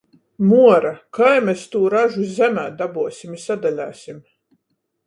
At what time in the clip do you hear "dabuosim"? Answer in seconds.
2.81-3.39